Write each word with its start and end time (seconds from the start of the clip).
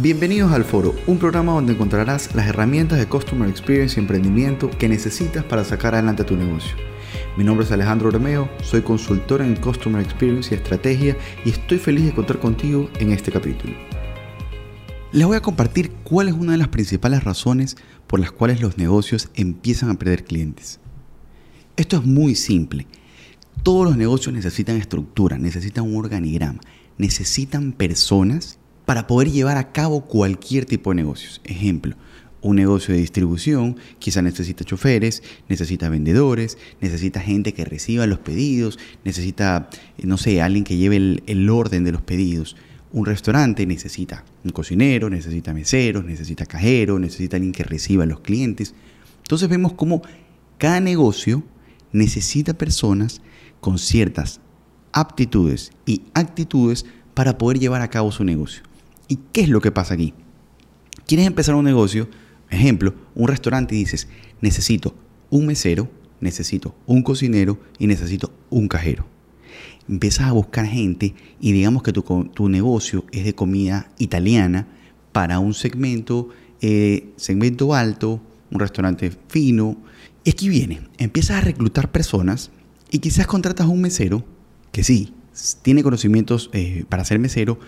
Bienvenidos 0.00 0.52
al 0.52 0.62
Foro, 0.62 0.94
un 1.08 1.18
programa 1.18 1.54
donde 1.54 1.72
encontrarás 1.72 2.32
las 2.36 2.46
herramientas 2.46 3.00
de 3.00 3.08
Customer 3.08 3.48
Experience 3.48 3.96
y 3.96 4.00
emprendimiento 4.00 4.70
que 4.70 4.88
necesitas 4.88 5.42
para 5.42 5.64
sacar 5.64 5.94
adelante 5.94 6.22
tu 6.22 6.36
negocio. 6.36 6.76
Mi 7.36 7.42
nombre 7.42 7.66
es 7.66 7.72
Alejandro 7.72 8.08
Romeo, 8.08 8.48
soy 8.62 8.82
consultor 8.82 9.42
en 9.42 9.56
Customer 9.56 10.00
Experience 10.00 10.54
y 10.54 10.56
Estrategia 10.56 11.16
y 11.44 11.50
estoy 11.50 11.78
feliz 11.78 12.04
de 12.04 12.14
contar 12.14 12.38
contigo 12.38 12.88
en 13.00 13.10
este 13.10 13.32
capítulo. 13.32 13.74
Les 15.10 15.26
voy 15.26 15.36
a 15.36 15.42
compartir 15.42 15.90
cuál 16.04 16.28
es 16.28 16.34
una 16.34 16.52
de 16.52 16.58
las 16.58 16.68
principales 16.68 17.24
razones 17.24 17.76
por 18.06 18.20
las 18.20 18.30
cuales 18.30 18.60
los 18.60 18.78
negocios 18.78 19.30
empiezan 19.34 19.90
a 19.90 19.98
perder 19.98 20.22
clientes. 20.22 20.78
Esto 21.76 21.96
es 21.96 22.04
muy 22.04 22.36
simple. 22.36 22.86
Todos 23.64 23.84
los 23.84 23.96
negocios 23.96 24.32
necesitan 24.32 24.76
estructura, 24.76 25.38
necesitan 25.38 25.82
un 25.82 25.96
organigrama, 25.96 26.60
necesitan 26.98 27.72
personas 27.72 28.60
para 28.88 29.06
poder 29.06 29.30
llevar 29.30 29.58
a 29.58 29.70
cabo 29.70 30.06
cualquier 30.06 30.64
tipo 30.64 30.88
de 30.88 30.94
negocios. 30.94 31.42
Ejemplo, 31.44 31.94
un 32.40 32.56
negocio 32.56 32.94
de 32.94 33.00
distribución 33.00 33.76
quizá 33.98 34.22
necesita 34.22 34.64
choferes, 34.64 35.22
necesita 35.46 35.90
vendedores, 35.90 36.56
necesita 36.80 37.20
gente 37.20 37.52
que 37.52 37.66
reciba 37.66 38.06
los 38.06 38.20
pedidos, 38.20 38.78
necesita, 39.04 39.68
no 40.02 40.16
sé, 40.16 40.40
alguien 40.40 40.64
que 40.64 40.78
lleve 40.78 40.96
el, 40.96 41.50
orden 41.50 41.84
de 41.84 41.92
los 41.92 42.00
pedidos. 42.00 42.56
Un 42.90 43.04
restaurante 43.04 43.66
necesita 43.66 44.24
un 44.42 44.52
cocinero, 44.52 45.10
necesita 45.10 45.52
meseros, 45.52 46.06
necesita 46.06 46.46
cajero, 46.46 46.98
necesita 46.98 47.36
alguien 47.36 47.52
que 47.52 47.64
reciba 47.64 48.04
a 48.04 48.06
los 48.06 48.20
clientes. 48.20 48.74
Entonces 49.18 49.50
vemos 49.50 49.74
cómo 49.74 50.00
cada 50.56 50.80
negocio 50.80 51.42
necesita 51.92 52.54
personas 52.54 53.20
con 53.60 53.78
ciertas 53.78 54.40
aptitudes 54.92 55.72
y 55.84 56.04
actitudes 56.14 56.86
para 57.12 57.36
poder 57.36 57.58
llevar 57.58 57.82
a 57.82 57.90
cabo 57.90 58.10
su 58.12 58.24
negocio. 58.24 58.62
¿Y 59.08 59.18
qué 59.32 59.40
es 59.40 59.48
lo 59.48 59.60
que 59.60 59.72
pasa 59.72 59.94
aquí? 59.94 60.14
Quieres 61.06 61.26
empezar 61.26 61.54
un 61.54 61.64
negocio, 61.64 62.08
ejemplo, 62.50 62.94
un 63.14 63.28
restaurante 63.28 63.74
y 63.74 63.78
dices, 63.78 64.08
necesito 64.42 64.94
un 65.30 65.46
mesero, 65.46 65.90
necesito 66.20 66.74
un 66.86 67.02
cocinero 67.02 67.58
y 67.78 67.86
necesito 67.86 68.32
un 68.50 68.68
cajero. 68.68 69.06
Empiezas 69.88 70.26
a 70.26 70.32
buscar 70.32 70.66
gente 70.66 71.14
y 71.40 71.52
digamos 71.52 71.82
que 71.82 71.92
tu, 71.92 72.48
negocio 72.48 73.06
es 73.10 73.24
de 73.24 73.34
comida 73.34 73.90
italiana 73.98 74.68
para 75.12 75.38
un 75.38 75.54
segmento, 75.54 76.28
eh, 76.60 77.08
segmento 77.16 77.74
alto, 77.74 78.20
un 78.50 78.60
restaurante 78.60 79.10
fino. 79.28 79.78
Y 80.24 80.30
aquí 80.30 80.50
viene, 80.50 80.82
empiezas 80.98 81.38
a 81.38 81.40
reclutar 81.40 81.90
personas 81.90 82.50
y 82.90 82.98
quizás 82.98 83.26
contratas 83.26 83.66
a 83.66 83.70
un 83.70 83.80
mesero 83.80 84.24
que 84.72 84.84
sí, 84.84 85.14
tiene 85.62 85.82
conocimientos 85.82 86.50
eh, 86.52 86.84
para 86.88 87.04
ser 87.04 87.18
mesero, 87.18 87.58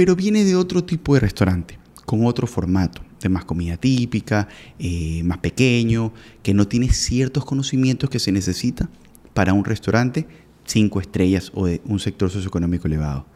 pero 0.00 0.16
viene 0.16 0.44
de 0.44 0.56
otro 0.56 0.82
tipo 0.82 1.12
de 1.12 1.20
restaurante, 1.20 1.78
con 2.06 2.24
otro 2.24 2.46
formato, 2.46 3.02
de 3.20 3.28
más 3.28 3.44
comida 3.44 3.76
típica, 3.76 4.48
eh, 4.78 5.22
más 5.24 5.36
pequeño, 5.40 6.14
que 6.42 6.54
no 6.54 6.66
tiene 6.66 6.88
ciertos 6.90 7.44
conocimientos 7.44 8.08
que 8.08 8.18
se 8.18 8.32
necesita 8.32 8.88
para 9.34 9.52
un 9.52 9.62
restaurante 9.62 10.26
cinco 10.64 11.02
estrellas 11.02 11.52
o 11.54 11.66
de 11.66 11.82
un 11.84 11.98
sector 11.98 12.30
socioeconómico 12.30 12.86
elevado. 12.86 13.26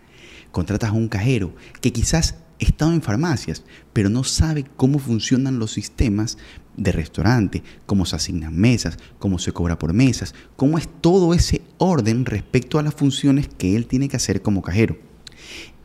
Contratas 0.52 0.88
a 0.88 0.94
un 0.94 1.08
cajero 1.08 1.54
que 1.82 1.92
quizás 1.92 2.32
ha 2.32 2.64
estado 2.64 2.94
en 2.94 3.02
farmacias, 3.02 3.62
pero 3.92 4.08
no 4.08 4.24
sabe 4.24 4.64
cómo 4.78 4.98
funcionan 4.98 5.58
los 5.58 5.70
sistemas 5.70 6.38
de 6.78 6.92
restaurante, 6.92 7.62
cómo 7.84 8.06
se 8.06 8.16
asignan 8.16 8.56
mesas, 8.56 8.96
cómo 9.18 9.38
se 9.38 9.52
cobra 9.52 9.78
por 9.78 9.92
mesas, 9.92 10.34
cómo 10.56 10.78
es 10.78 10.88
todo 11.02 11.34
ese 11.34 11.60
orden 11.76 12.24
respecto 12.24 12.78
a 12.78 12.82
las 12.82 12.94
funciones 12.94 13.48
que 13.48 13.76
él 13.76 13.84
tiene 13.84 14.08
que 14.08 14.16
hacer 14.16 14.40
como 14.40 14.62
cajero. 14.62 14.96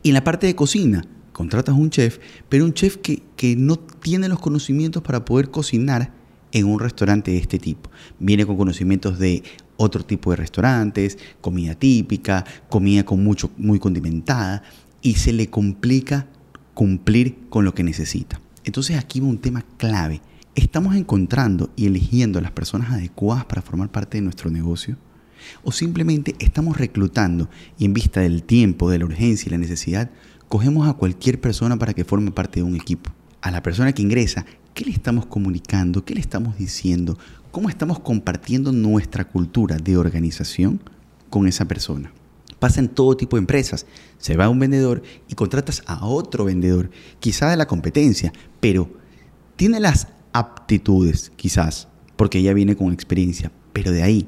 Y 0.02 0.08
en 0.08 0.14
la 0.14 0.24
parte 0.24 0.46
de 0.46 0.54
cocina, 0.54 1.04
contratas 1.32 1.74
un 1.74 1.90
chef, 1.90 2.18
pero 2.48 2.64
un 2.64 2.74
chef 2.74 2.96
que, 2.96 3.22
que 3.36 3.56
no 3.56 3.76
tiene 3.76 4.28
los 4.28 4.40
conocimientos 4.40 5.02
para 5.02 5.24
poder 5.24 5.50
cocinar 5.50 6.12
en 6.52 6.66
un 6.66 6.80
restaurante 6.80 7.30
de 7.30 7.38
este 7.38 7.58
tipo. 7.58 7.90
Viene 8.18 8.46
con 8.46 8.56
conocimientos 8.56 9.18
de 9.18 9.42
otro 9.76 10.04
tipo 10.04 10.30
de 10.30 10.36
restaurantes, 10.36 11.18
comida 11.40 11.74
típica, 11.74 12.44
comida 12.68 13.04
con 13.04 13.22
mucho, 13.22 13.50
muy 13.56 13.78
condimentada, 13.78 14.62
y 15.02 15.14
se 15.14 15.32
le 15.32 15.48
complica 15.48 16.26
cumplir 16.74 17.38
con 17.48 17.64
lo 17.64 17.74
que 17.74 17.82
necesita. 17.82 18.40
Entonces 18.64 18.98
aquí 18.98 19.20
va 19.20 19.26
un 19.26 19.38
tema 19.38 19.64
clave. 19.76 20.20
¿Estamos 20.54 20.96
encontrando 20.96 21.70
y 21.76 21.86
eligiendo 21.86 22.38
a 22.38 22.42
las 22.42 22.50
personas 22.50 22.90
adecuadas 22.90 23.44
para 23.44 23.62
formar 23.62 23.90
parte 23.90 24.18
de 24.18 24.22
nuestro 24.22 24.50
negocio? 24.50 24.96
O 25.62 25.72
simplemente 25.72 26.34
estamos 26.38 26.78
reclutando 26.78 27.48
y 27.78 27.84
en 27.84 27.94
vista 27.94 28.20
del 28.20 28.42
tiempo, 28.42 28.90
de 28.90 28.98
la 28.98 29.04
urgencia 29.04 29.48
y 29.48 29.50
la 29.50 29.58
necesidad, 29.58 30.10
cogemos 30.48 30.88
a 30.88 30.94
cualquier 30.94 31.40
persona 31.40 31.78
para 31.78 31.94
que 31.94 32.04
forme 32.04 32.32
parte 32.32 32.60
de 32.60 32.64
un 32.64 32.76
equipo. 32.76 33.10
A 33.40 33.50
la 33.50 33.62
persona 33.62 33.92
que 33.92 34.02
ingresa, 34.02 34.44
¿qué 34.74 34.84
le 34.84 34.90
estamos 34.90 35.26
comunicando? 35.26 36.04
¿Qué 36.04 36.14
le 36.14 36.20
estamos 36.20 36.58
diciendo? 36.58 37.18
¿Cómo 37.50 37.68
estamos 37.68 38.00
compartiendo 38.00 38.72
nuestra 38.72 39.24
cultura 39.24 39.76
de 39.76 39.96
organización 39.96 40.80
con 41.30 41.46
esa 41.46 41.66
persona? 41.66 42.12
Pasa 42.58 42.80
en 42.80 42.88
todo 42.88 43.16
tipo 43.16 43.36
de 43.36 43.40
empresas. 43.40 43.86
Se 44.18 44.36
va 44.36 44.44
a 44.44 44.50
un 44.50 44.58
vendedor 44.58 45.02
y 45.28 45.34
contratas 45.34 45.82
a 45.86 46.04
otro 46.04 46.44
vendedor, 46.44 46.90
quizá 47.18 47.48
de 47.48 47.56
la 47.56 47.66
competencia, 47.66 48.32
pero 48.60 48.90
tiene 49.56 49.80
las 49.80 50.08
aptitudes, 50.32 51.32
quizás, 51.36 51.88
porque 52.16 52.42
ya 52.42 52.52
viene 52.52 52.76
con 52.76 52.92
experiencia, 52.92 53.50
pero 53.72 53.92
de 53.92 54.02
ahí 54.02 54.26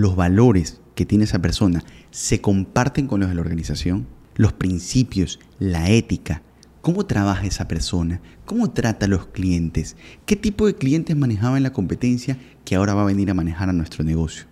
los 0.00 0.16
valores 0.16 0.80
que 0.94 1.04
tiene 1.06 1.24
esa 1.24 1.40
persona 1.40 1.84
se 2.10 2.40
comparten 2.40 3.06
con 3.06 3.20
los 3.20 3.28
de 3.28 3.34
la 3.34 3.42
organización, 3.42 4.06
los 4.34 4.52
principios, 4.52 5.38
la 5.58 5.90
ética, 5.90 6.42
cómo 6.80 7.04
trabaja 7.04 7.46
esa 7.46 7.68
persona, 7.68 8.20
cómo 8.46 8.70
trata 8.70 9.06
a 9.06 9.08
los 9.08 9.26
clientes, 9.26 9.96
qué 10.24 10.36
tipo 10.36 10.66
de 10.66 10.74
clientes 10.74 11.16
manejaba 11.16 11.58
en 11.58 11.62
la 11.62 11.72
competencia 11.72 12.38
que 12.64 12.76
ahora 12.76 12.94
va 12.94 13.02
a 13.02 13.06
venir 13.06 13.30
a 13.30 13.34
manejar 13.34 13.68
a 13.68 13.74
nuestro 13.74 14.02
negocio. 14.02 14.44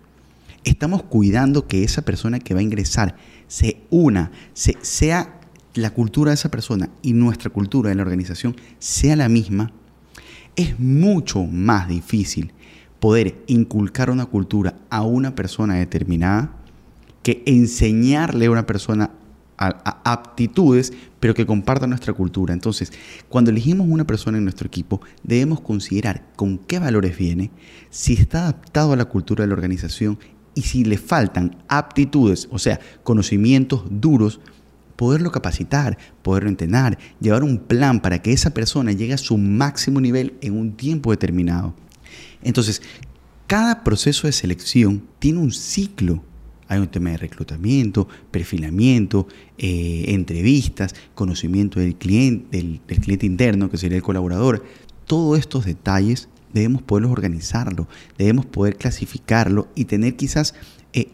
Estamos 0.63 1.03
cuidando 1.03 1.67
que 1.67 1.83
esa 1.83 2.03
persona 2.03 2.39
que 2.39 2.53
va 2.53 2.59
a 2.59 2.63
ingresar 2.63 3.15
se 3.47 3.81
una, 3.89 4.31
se, 4.53 4.77
sea 4.81 5.39
la 5.73 5.89
cultura 5.91 6.29
de 6.29 6.35
esa 6.35 6.51
persona 6.51 6.89
y 7.01 7.13
nuestra 7.13 7.49
cultura 7.49 7.89
de 7.89 7.95
la 7.95 8.03
organización 8.03 8.55
sea 8.77 9.15
la 9.15 9.29
misma. 9.29 9.71
Es 10.55 10.79
mucho 10.79 11.43
más 11.45 11.87
difícil 11.87 12.53
poder 12.99 13.43
inculcar 13.47 14.09
una 14.09 14.25
cultura 14.25 14.75
a 14.89 15.03
una 15.03 15.35
persona 15.35 15.75
determinada 15.75 16.53
que 17.23 17.43
enseñarle 17.45 18.47
a 18.47 18.51
una 18.51 18.65
persona 18.65 19.11
a, 19.59 20.01
aptitudes, 20.05 20.93
pero 21.19 21.33
que 21.33 21.45
comparta 21.45 21.85
nuestra 21.85 22.13
cultura. 22.13 22.53
Entonces, 22.53 22.93
cuando 23.27 23.51
elegimos 23.51 23.87
una 23.89 24.07
persona 24.07 24.37
en 24.37 24.45
nuestro 24.45 24.67
equipo, 24.67 25.01
debemos 25.23 25.59
considerar 25.59 26.25
con 26.35 26.57
qué 26.57 26.79
valores 26.79 27.17
viene, 27.17 27.51
si 27.89 28.13
está 28.13 28.43
adaptado 28.43 28.93
a 28.93 28.95
la 28.95 29.05
cultura 29.05 29.43
de 29.43 29.49
la 29.49 29.53
organización 29.53 30.17
y 30.55 30.61
si 30.61 30.85
le 30.85 30.97
faltan 30.97 31.57
aptitudes, 31.67 32.47
o 32.51 32.59
sea, 32.59 32.79
conocimientos 33.03 33.83
duros, 33.89 34.39
poderlo 34.95 35.31
capacitar, 35.31 35.97
poderlo 36.21 36.49
entrenar, 36.49 36.97
llevar 37.19 37.43
un 37.43 37.57
plan 37.57 38.01
para 38.01 38.21
que 38.21 38.31
esa 38.33 38.53
persona 38.53 38.91
llegue 38.91 39.13
a 39.13 39.17
su 39.17 39.37
máximo 39.37 40.01
nivel 40.01 40.35
en 40.41 40.57
un 40.57 40.73
tiempo 40.75 41.11
determinado. 41.11 41.75
Entonces, 42.43 42.81
cada 43.47 43.83
proceso 43.83 44.27
de 44.27 44.33
selección 44.33 45.07
tiene 45.19 45.39
un 45.39 45.51
ciclo. 45.51 46.23
Hay 46.67 46.79
un 46.79 46.87
tema 46.87 47.09
de 47.09 47.17
reclutamiento, 47.17 48.07
perfilamiento, 48.29 49.27
eh, 49.57 50.05
entrevistas, 50.09 50.93
conocimiento 51.15 51.79
del 51.79 51.95
cliente, 51.95 52.57
del, 52.57 52.79
cliente 52.99 53.25
interno, 53.25 53.71
que 53.71 53.77
sería 53.77 53.97
el 53.97 54.03
colaborador. 54.03 54.63
Todos 55.05 55.39
estos 55.39 55.65
detalles 55.65 56.29
debemos 56.53 56.83
poderlos 56.83 57.11
organizarlo, 57.11 57.87
debemos 58.19 58.45
poder 58.45 58.75
clasificarlo 58.75 59.67
y 59.73 59.85
tener 59.85 60.15
quizás 60.15 60.53
eh, 60.93 61.09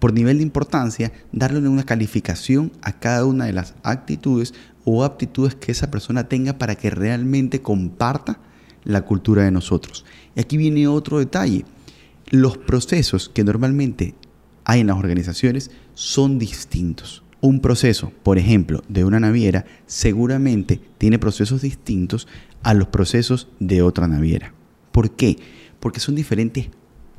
por 0.00 0.12
nivel 0.12 0.38
de 0.38 0.42
importancia, 0.42 1.12
darle 1.30 1.68
una 1.68 1.84
calificación 1.84 2.72
a 2.82 2.98
cada 2.98 3.24
una 3.26 3.44
de 3.44 3.52
las 3.52 3.74
actitudes 3.84 4.54
o 4.84 5.04
aptitudes 5.04 5.54
que 5.54 5.72
esa 5.72 5.90
persona 5.90 6.28
tenga 6.28 6.58
para 6.58 6.74
que 6.74 6.90
realmente 6.90 7.62
comparta 7.62 8.40
la 8.84 9.02
cultura 9.02 9.44
de 9.44 9.50
nosotros. 9.50 10.04
Y 10.36 10.40
aquí 10.40 10.56
viene 10.56 10.86
otro 10.88 11.18
detalle. 11.18 11.64
Los 12.30 12.58
procesos 12.58 13.28
que 13.28 13.44
normalmente 13.44 14.14
hay 14.64 14.80
en 14.80 14.88
las 14.88 14.98
organizaciones 14.98 15.70
son 15.94 16.38
distintos. 16.38 17.22
Un 17.40 17.60
proceso, 17.60 18.12
por 18.22 18.38
ejemplo, 18.38 18.82
de 18.88 19.04
una 19.04 19.20
naviera, 19.20 19.66
seguramente 19.86 20.80
tiene 20.96 21.18
procesos 21.18 21.60
distintos 21.60 22.26
a 22.62 22.72
los 22.72 22.88
procesos 22.88 23.48
de 23.60 23.82
otra 23.82 24.08
naviera. 24.08 24.54
¿Por 24.92 25.10
qué? 25.10 25.36
Porque 25.78 26.00
son 26.00 26.14
diferentes, 26.14 26.68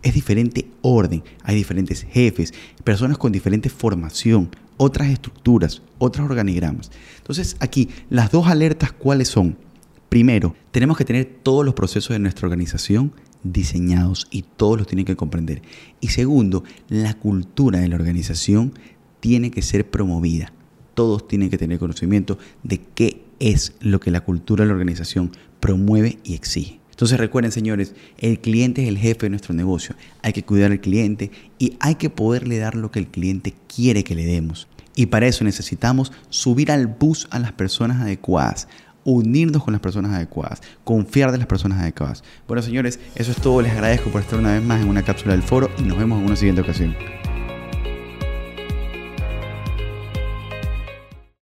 es 0.01 0.13
diferente 0.13 0.67
orden, 0.81 1.23
hay 1.43 1.55
diferentes 1.55 2.03
jefes, 2.03 2.53
personas 2.83 3.19
con 3.19 3.31
diferente 3.31 3.69
formación, 3.69 4.49
otras 4.77 5.09
estructuras, 5.09 5.83
otros 5.99 6.25
organigramas. 6.25 6.89
Entonces, 7.17 7.55
aquí, 7.59 7.89
las 8.09 8.31
dos 8.31 8.47
alertas, 8.47 8.91
¿cuáles 8.91 9.27
son? 9.27 9.57
Primero, 10.09 10.55
tenemos 10.71 10.97
que 10.97 11.05
tener 11.05 11.25
todos 11.43 11.65
los 11.65 11.73
procesos 11.73 12.09
de 12.09 12.19
nuestra 12.19 12.45
organización 12.45 13.13
diseñados 13.43 14.27
y 14.31 14.43
todos 14.43 14.77
los 14.77 14.87
tienen 14.87 15.05
que 15.05 15.15
comprender. 15.15 15.61
Y 16.01 16.09
segundo, 16.09 16.63
la 16.89 17.13
cultura 17.13 17.79
de 17.79 17.87
la 17.87 17.95
organización 17.95 18.73
tiene 19.19 19.51
que 19.51 19.61
ser 19.61 19.89
promovida. 19.89 20.51
Todos 20.93 21.27
tienen 21.27 21.49
que 21.49 21.57
tener 21.57 21.79
conocimiento 21.79 22.37
de 22.63 22.81
qué 22.95 23.23
es 23.39 23.73
lo 23.81 23.99
que 23.99 24.11
la 24.11 24.21
cultura 24.21 24.63
de 24.63 24.67
la 24.67 24.73
organización 24.73 25.31
promueve 25.59 26.19
y 26.23 26.33
exige. 26.33 26.79
Entonces 26.91 27.19
recuerden 27.19 27.51
señores, 27.51 27.93
el 28.17 28.39
cliente 28.39 28.83
es 28.83 28.87
el 28.87 28.97
jefe 28.97 29.25
de 29.25 29.31
nuestro 29.31 29.53
negocio. 29.53 29.95
Hay 30.21 30.31
que 30.31 30.43
cuidar 30.43 30.71
al 30.71 30.79
cliente 30.79 31.29
y 31.59 31.75
hay 31.81 31.95
que 31.95 32.09
poderle 32.09 32.57
dar 32.57 32.75
lo 32.75 32.89
que 32.89 32.99
el 32.99 33.07
cliente 33.07 33.53
quiere 33.67 34.05
que 34.05 34.15
le 34.15 34.25
demos. 34.25 34.69
Y 34.95 35.07
para 35.07 35.27
eso 35.27 35.43
necesitamos 35.43 36.13
subir 36.29 36.71
al 36.71 36.87
bus 36.87 37.27
a 37.31 37.39
las 37.39 37.51
personas 37.51 38.01
adecuadas, 38.01 38.69
unirnos 39.05 39.63
con 39.63 39.71
las 39.71 39.81
personas 39.81 40.11
adecuadas, 40.11 40.61
confiar 40.83 41.31
de 41.31 41.37
las 41.37 41.47
personas 41.47 41.79
adecuadas. 41.79 42.23
Bueno 42.47 42.61
señores, 42.61 42.99
eso 43.15 43.31
es 43.31 43.37
todo. 43.37 43.61
Les 43.61 43.71
agradezco 43.71 44.09
por 44.09 44.21
estar 44.21 44.37
una 44.37 44.53
vez 44.53 44.63
más 44.63 44.81
en 44.81 44.89
una 44.89 45.03
cápsula 45.03 45.33
del 45.33 45.43
foro 45.43 45.69
y 45.77 45.83
nos 45.83 45.97
vemos 45.97 46.19
en 46.19 46.25
una 46.25 46.35
siguiente 46.35 46.61
ocasión. 46.61 46.95